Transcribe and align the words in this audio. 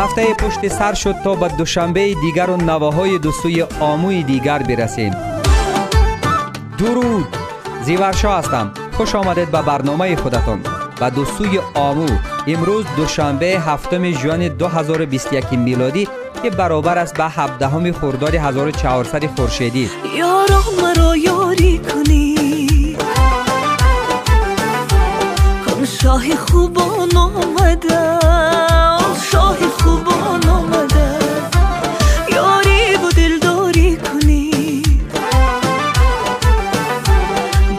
هفته 0.00 0.34
پشت 0.34 0.68
سر 0.68 0.94
شد 0.94 1.14
تا 1.24 1.34
به 1.34 1.48
دوشنبه 1.48 2.14
دیگر 2.14 2.50
و 2.50 2.56
نواهای 2.56 3.18
دو 3.18 3.32
سوی 3.32 3.62
آموی 3.80 4.22
دیگر 4.22 4.58
برسیم. 4.58 5.16
درود. 6.78 7.36
زیورشا 7.82 8.38
هستم. 8.38 8.72
خوش 8.92 9.14
آمدید 9.14 9.50
به 9.50 9.62
برنامه 9.62 10.16
خودتان. 10.16 10.60
و 11.00 11.10
دو 11.10 11.24
سوی 11.24 11.60
آمو 11.74 12.06
امروز 12.46 12.84
دوشنبه 12.96 13.46
هفتم 13.46 14.10
ژوئن 14.10 14.48
2021 14.48 15.52
میلادی 15.52 16.08
که 16.42 16.50
برابر 16.50 16.98
است 16.98 17.16
به 17.16 17.24
17 17.24 17.92
خرداد 17.92 18.34
1400 18.34 19.26
خورشیدی. 19.26 19.90
یارا 20.18 20.62
مرا 20.82 21.16
یاری 21.16 21.78
کنی. 21.78 22.96
کن 25.66 25.84
شاه 25.84 26.36
خوبان 26.36 27.16
آمده. 27.16 28.49
شاه 29.32 29.58
خوبان 29.82 30.48
آمده. 30.48 31.18
یاری 32.34 32.96
و 32.96 33.10
دلداری 33.16 33.96
کنی. 33.96 34.82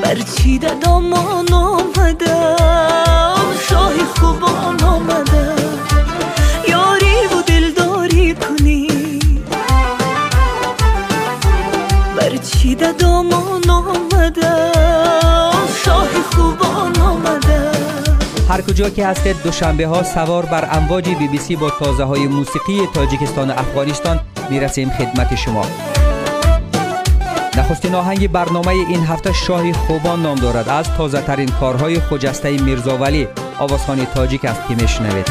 برچیده 0.04 0.74
دامان 0.74 1.54
آمده. 1.54 2.56
شاه 3.70 3.94
خوبان 4.20 4.84
آمده. 4.84 5.56
یاری 6.68 7.28
و 7.36 7.42
دلداری 7.48 8.36
کنی. 8.36 9.20
برچیده 12.18 12.92
دامان 12.92 13.70
آمده. 13.70 14.81
هر 18.52 18.62
کجا 18.62 18.90
که 18.90 19.08
هستید 19.08 19.44
دوشنبه 19.44 19.88
ها 19.88 20.04
سوار 20.04 20.46
بر 20.46 20.68
امواج 20.72 21.10
بی 21.10 21.28
بی 21.28 21.38
سی 21.38 21.56
با 21.56 21.70
تازه 21.70 22.04
های 22.04 22.28
موسیقی 22.28 22.88
تاجیکستان 22.94 23.50
و 23.50 23.54
افغانستان 23.54 24.20
می‌رسیم 24.50 24.90
خدمت 24.90 25.36
شما. 25.36 25.66
نخستین 27.58 27.96
آهنگ 27.96 28.32
برنامه 28.32 28.68
این 28.68 29.06
هفته 29.06 29.34
شاه 29.34 29.74
خوبان 29.74 30.22
نام 30.22 30.36
دارد. 30.36 30.70
از 30.70 30.86
تازه 30.98 31.22
ترین 31.22 31.50
کارهای 31.60 32.00
خجسته 32.00 32.62
میرزاولی. 32.62 33.28
آوازخانی 33.60 34.06
تاجیک 34.06 34.46
است 34.46 34.68
که 34.68 34.76
میشنوید. 34.76 35.28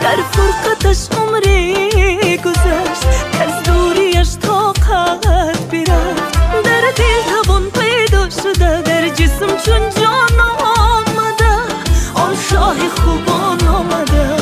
در 0.00 0.16
فرقتش 0.32 1.08
عمری 1.18 2.13
شاه 12.54 12.88
خوبان 12.88 13.68
آمده. 13.68 14.36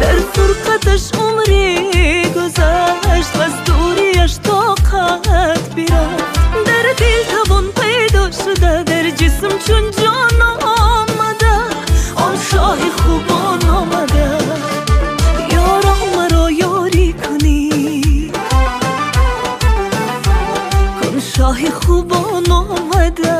در 0.00 0.16
فرقتش 0.32 1.10
عمری 1.14 2.22
گذشت 2.22 3.36
و 3.36 3.42
از 3.42 3.64
دوریش 3.66 4.38
طاقت 4.38 5.74
برفت 5.76 6.24
در 6.66 6.84
دل 6.98 7.22
توان 7.30 7.64
پیدا 7.80 8.30
شده 8.30 8.82
در 8.82 9.10
جسم 9.10 9.48
چون 9.66 9.90
جان 9.90 10.42
آمده. 10.62 11.56
آن 12.16 12.36
شاه 12.50 12.78
خوبان 12.90 13.68
آمده. 13.68 14.38
یارا 15.52 15.94
مرا 16.16 16.50
یاری 16.50 17.12
کنی. 17.12 18.32
کن 21.02 21.20
شاه 21.36 21.70
خوبان 21.70 22.50
آمده. 22.50 23.32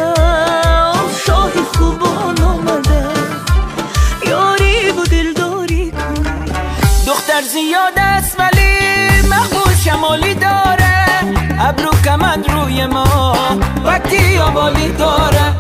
آن 0.92 1.10
شاه 1.26 1.52
خوبان 1.74 2.07
ابرو 11.68 11.90
کمند 12.04 12.50
روی 12.50 12.86
ما. 12.86 13.34
وقتی 13.84 14.38
آبالی 14.38 14.88
داره 14.92 15.54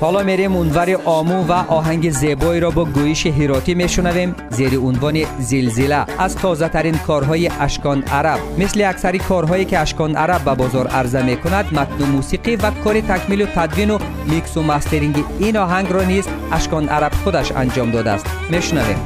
حالا 0.00 0.22
میریم 0.22 0.56
اونور 0.56 0.96
آمو 1.04 1.44
و 1.44 1.52
آهنگ 1.52 2.10
زیبایی 2.10 2.60
را 2.60 2.70
با 2.70 2.84
گویش 2.84 3.26
هیراتی 3.26 3.74
میشنویم. 3.74 4.34
زیر 4.50 4.78
عنوان 4.78 5.22
زلزله 5.38 6.04
از 6.18 6.36
تازه 6.36 6.68
ترین 6.68 6.98
کارهای 6.98 7.50
اشکان 7.60 8.02
عرب. 8.02 8.40
مثل 8.58 8.84
اکثری 8.84 9.18
کارهایی 9.18 9.64
که 9.64 9.78
اشکان 9.78 10.16
عرب 10.16 10.44
به 10.44 10.54
بازار 10.54 10.86
عرضه 10.86 11.22
می 11.22 11.36
کند 11.36 11.74
متن 11.74 12.04
موسیقی 12.04 12.56
و 12.56 12.70
کار 12.70 13.00
تکمیل 13.00 13.42
و 13.42 13.46
تدوین 13.46 13.90
و 13.90 13.98
میکس 14.26 14.56
و 14.56 14.62
mastering 14.62 15.24
این 15.38 15.56
آهنگ 15.56 15.92
را 15.92 16.02
نیز 16.02 16.24
اشکان 16.52 16.88
عرب 16.88 17.12
خودش 17.24 17.52
انجام 17.52 17.90
داده 17.90 18.10
است. 18.10 18.26
میشنویم. 18.50 18.98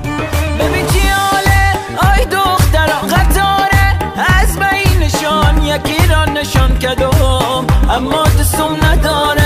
اما 7.91 8.25
دستم 8.25 8.77
نداره. 8.83 9.40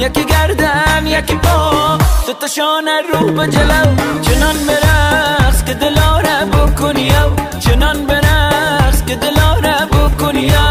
یکی 0.00 0.24
گردن 0.24 1.06
یکی 1.06 1.34
پا. 1.34 1.98
تو 2.26 2.32
تا 2.32 2.46
شانه 2.46 3.00
رو 3.12 3.32
به 3.32 3.46
جلو. 3.46 3.84
چنان 4.22 4.56
برقص 4.66 5.64
که 5.64 5.74
دلاره 5.74 6.44
بکنی 6.44 7.10
او 7.16 7.58
چنان 7.60 8.06
برقص 8.06 9.02
که 9.04 9.14
دلاره 9.14 9.86
بکنی 9.86 10.50
او 10.50 10.69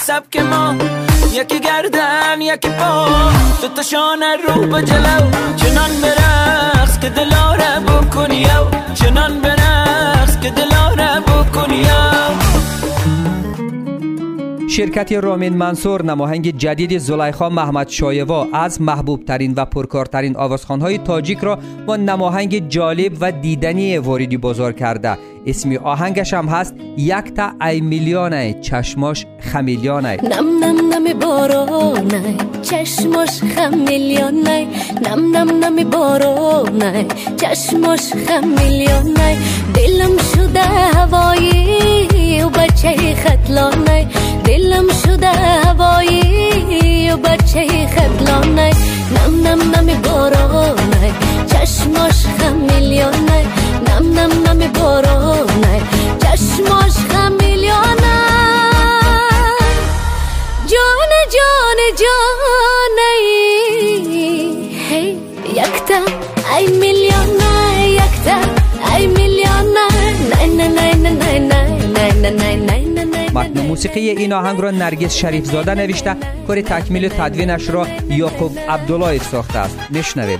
سبک 0.00 0.36
ما 0.36 0.74
یکی 1.32 1.60
گردن 1.60 2.40
یکی 2.40 2.68
پا. 2.68 3.08
تو 3.60 3.68
تا 3.68 3.82
شانه 3.82 4.36
رو 4.36 4.66
به 4.66 4.82
جلو 4.82 5.30
چنان 5.56 5.90
برقص 6.02 6.98
که 6.98 7.08
دلاره 7.08 7.80
بکنی. 7.80 8.46
چنان 8.94 9.40
برقص 9.40 10.40
که 10.40 10.50
دلاره 10.50 11.20
بکنی. 11.20 11.86
شرکت 14.78 15.12
رامین 15.12 15.56
منصور 15.56 16.04
نماهنگ 16.04 16.56
جدید 16.56 16.98
زلیخا 16.98 17.48
محمد 17.48 17.88
شایوا 17.88 18.46
از 18.52 18.80
محبوب 18.80 19.24
ترین 19.24 19.54
و 19.56 19.64
پرکارترین 19.64 20.36
آوازخوانهای 20.36 20.98
تاجیک 20.98 21.38
را 21.38 21.58
با 21.86 21.96
نماهنگ 21.96 22.68
جالب 22.68 23.12
و 23.20 23.32
دیدنی 23.32 23.98
واردی 23.98 24.36
بازار 24.36 24.72
کرده. 24.72 25.18
اسمی 25.46 25.76
آهنگش 25.76 26.34
هم 26.34 26.46
هست 26.46 26.74
یک 26.96 27.34
تا 27.36 27.52
ای 27.66 27.80
میلیونه 27.80 28.60
چشماش 28.60 29.26
خمیلیانه 29.40 30.18
نم 30.22 30.64
نم 30.64 30.94
نم 30.94 31.18
بارانه 31.18 32.36
چشماش 32.62 33.40
خمیلیانه 33.42 34.66
نم 35.02 35.36
نم 35.36 35.64
نم 35.64 35.90
بارانه 35.90 37.06
چشماش 37.36 38.12
خمیلیانه 38.12 39.38
دلم 39.78 40.16
شده 40.34 40.62
هوایی 40.62 42.42
و 42.42 42.48
بچه 42.48 43.14
خطلانه. 43.24 44.08
دلم 44.44 44.88
شده 45.04 45.28
هوایی 45.28 47.10
و 47.10 47.16
بچه 47.16 47.88
خطلانه. 47.96 48.72
نم 49.14 49.46
نم 49.46 49.60
نم 49.74 50.02
بارانه 50.02 51.12
چشماش 51.50 52.26
خم 52.38 52.56
نم 53.88 54.18
نم 54.18 54.32
نم 54.46 54.72
بارونه 54.72 55.82
چشماش 56.22 56.96
خم 57.10 57.32
میلیونه 57.32 58.18
جان 60.66 61.12
جان 61.34 61.78
جان. 61.98 62.77
متن 73.38 73.60
موسیقی 73.60 74.00
این 74.00 74.32
آهنگ 74.32 74.60
را 74.60 74.70
نرگس 74.70 75.16
شریف 75.16 75.44
زاده 75.44 75.74
نوشته. 75.74 76.16
کار 76.46 76.60
تکمیل 76.60 77.04
و 77.04 77.08
تدوینش 77.08 77.70
را 77.70 77.86
یعقوب 78.10 78.58
عبدالله 78.68 79.18
ساخته 79.18 79.58
است. 79.58 79.78
میشنویم 79.90 80.38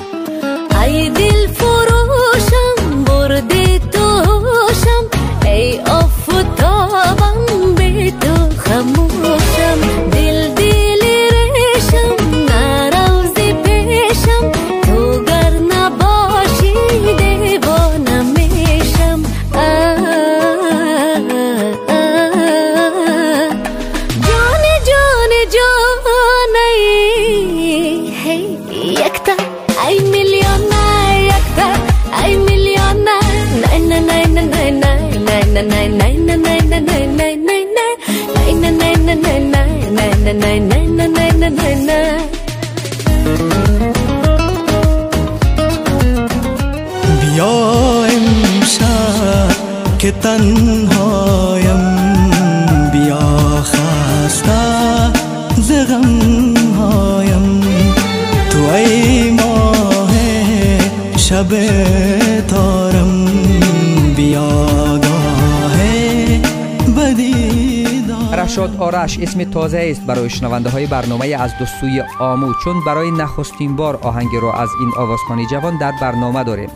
ای 0.85 1.11
دل 1.11 1.47
فروشم 1.47 3.05
برده 3.05 3.79
بیا 47.21 48.05
امشب 48.05 49.51
که 49.99 50.11
تنهایم. 50.11 51.83
بیا 52.93 53.63
خسته 53.63 54.63
ز 55.57 55.73
غمهایم. 55.73 57.61
تو 58.51 58.59
ای 58.75 59.31
ماه 59.31 60.11
شب 61.17 61.53
رشاد 68.69 68.81
آرش 68.81 69.19
اسم 69.19 69.45
تازه 69.45 69.89
است 69.91 70.03
برای 70.07 70.31
شنونده 70.31 70.71
های 70.71 70.87
برنامه 70.87 71.27
از 71.27 71.59
دو 71.59 71.67
سوی 71.67 72.03
آمو 72.21 72.53
چون 72.65 72.85
برای 72.87 73.11
نخستین 73.11 73.77
بار 73.77 73.99
آهنگ 74.03 74.29
را 74.43 74.53
از 74.53 74.69
این 74.81 74.93
آوازخانی 74.97 75.47
جوان 75.47 75.79
در 75.79 75.93
برنامه 76.01 76.45
داریم. 76.45 76.71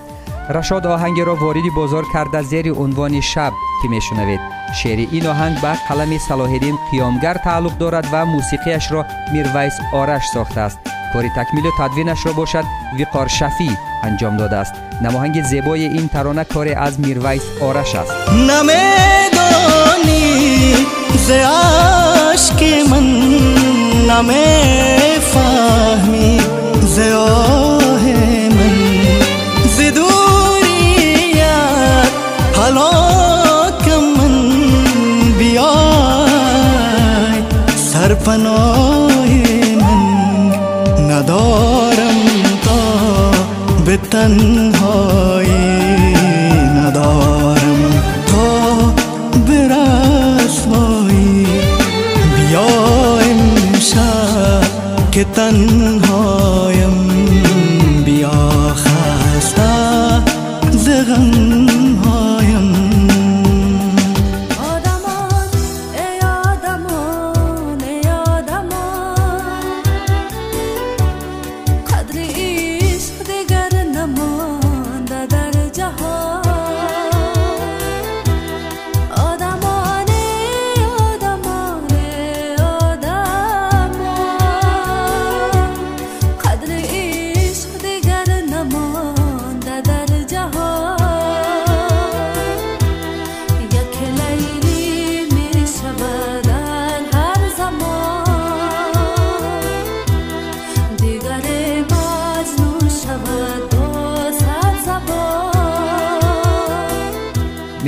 رشاد 0.51 0.87
آهنگ 0.87 1.21
را 1.21 1.37
واردی 1.37 1.71
بازار 1.77 2.05
کرده 2.13 2.43
زیر 2.43 2.73
عنوان 2.73 3.21
شب 3.21 3.53
که 3.83 3.89
میشنوید. 3.89 4.41
شعر 4.83 5.09
این 5.13 5.27
آهنگ 5.27 5.61
به 5.61 5.73
قلم 5.89 6.19
صلاح 6.19 6.51
الدین 6.51 6.79
قیامگر 6.91 7.35
تعلق 7.35 7.79
دارد 7.79 8.09
و 8.13 8.27
موسیقیش 8.27 8.93
را 8.93 9.07
میرویس 9.33 9.75
آرش 9.93 10.23
ساخته 10.35 10.61
است. 10.61 10.79
کاری 11.13 11.29
تکمیل 11.29 11.67
و 11.67 11.71
تدوینش 11.79 12.27
را 12.27 12.33
باشد 12.33 12.65
وقار 13.01 13.29
شفی 13.29 13.77
انجام 14.03 14.37
داده 14.37 14.57
است. 14.57 14.75
نماهنگ 15.03 15.43
زیبای 15.43 15.85
این 15.85 16.09
ترانه 16.09 16.45
کاری 16.45 16.73
از 16.73 17.01
میرویس 17.01 17.43
آرش 17.61 17.95
است. 17.95 18.13
نمیدانی 18.31 19.53
जयाश 21.17 22.49
के 22.61 22.73
मन 22.91 23.05
में 24.27 25.19
फा 25.33 25.49
तन 55.25 55.33
तन्हा 55.37 56.52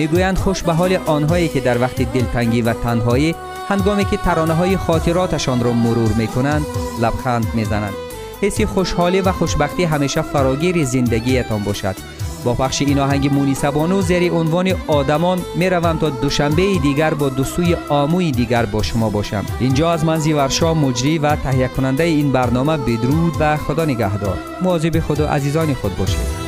می‌گویند 0.05 0.39
خوش 0.39 0.63
به 0.63 0.73
حال 0.73 0.99
آنهایی 1.07 1.49
که 1.49 1.61
در 1.61 1.81
وقت 1.81 2.03
دلتنگی 2.13 2.63
و 2.63 2.73
تنهایی 2.73 3.35
هنگامی 3.69 4.05
که 4.05 4.17
ترانه 4.17 4.55
های 4.55 4.77
خاطراتشان 4.77 5.65
را 5.65 5.73
مرور 5.73 6.13
می 6.13 6.27
کنند 6.27 6.67
لبخند 7.03 7.47
می‌زنند. 7.55 7.93
حس 8.41 8.61
خوشحالی 8.61 9.21
و 9.21 9.33
خوشبختی 9.33 9.85
همیشه 9.85 10.23
فراگیر 10.23 10.85
زندگیتان 10.85 11.63
باشد. 11.63 11.97
با 12.45 12.55
پخش 12.55 12.83
این 12.83 12.99
آهنگ 12.99 13.35
مونیسه 13.35 13.71
بانو 13.71 14.03
زیر 14.03 14.33
عنوان 14.33 14.73
آدمان 14.87 15.39
می 15.57 15.71
روم 15.71 15.99
تا 15.99 16.11
دوشنبه 16.11 16.79
دیگر 16.83 17.15
با 17.15 17.29
دو 17.29 17.45
سوی 17.45 17.77
آموی 17.89 18.33
دیگر 18.33 18.67
با 18.67 18.83
شما 18.83 19.11
باشم. 19.11 19.45
اینجا 19.61 19.93
از 19.93 20.05
من 20.05 20.19
زیورشا 20.19 20.75
مجری 20.75 21.19
و 21.19 21.37
تهیه 21.37 21.69
کننده 21.69 22.05
این 22.05 22.33
برنامه 22.33 22.77
بدرود 22.77 23.35
و 23.41 23.57
خدا 23.57 23.85
نگهدار. 23.85 24.39
مواظب 24.63 25.01
خود 25.01 25.21
و 25.21 25.27
عزیزان 25.27 25.75
خود 25.75 25.97
باشید. 25.97 26.44